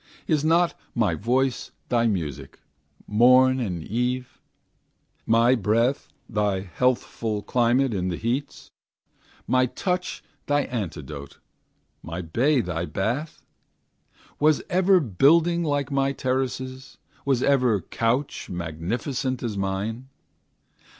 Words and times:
Is 0.25 0.43
not 0.43 0.73
my 0.95 1.13
voice 1.13 1.69
thy 1.89 2.07
music, 2.07 2.59
morn 3.05 3.59
and 3.59 3.83
eve? 3.83 4.41
My 5.27 5.53
breath 5.53 6.07
thy 6.27 6.61
healthful 6.61 7.43
climate 7.43 7.93
in 7.93 8.07
the 8.07 8.17
heats, 8.17 8.71
My 9.45 9.67
touch 9.67 10.23
thy 10.47 10.61
antidote, 10.63 11.37
my 12.01 12.19
bay 12.19 12.61
thy 12.61 12.85
bath? 12.85 13.45
Was 14.39 14.63
ever 14.71 14.99
building 14.99 15.63
like 15.63 15.91
my 15.91 16.13
terraces? 16.13 16.97
Was 17.23 17.43
ever 17.43 17.79
couch 17.79 18.49
magnificent 18.49 19.43
as 19.43 19.55
mine? 19.55 20.07